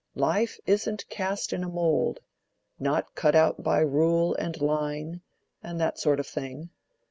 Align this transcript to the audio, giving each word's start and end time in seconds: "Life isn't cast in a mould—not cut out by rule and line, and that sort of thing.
"Life 0.15 0.59
isn't 0.65 1.07
cast 1.11 1.53
in 1.53 1.63
a 1.63 1.69
mould—not 1.69 3.13
cut 3.13 3.35
out 3.35 3.61
by 3.61 3.81
rule 3.81 4.33
and 4.33 4.59
line, 4.59 5.21
and 5.61 5.79
that 5.79 5.99
sort 5.99 6.19
of 6.19 6.25
thing. 6.25 6.71